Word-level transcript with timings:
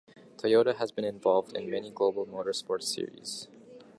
Toyota 0.39 0.77
has 0.77 0.91
been 0.91 1.05
involved 1.05 1.55
in 1.55 1.69
many 1.69 1.91
global 1.91 2.25
motorsports 2.25 2.85
series. 2.91 3.47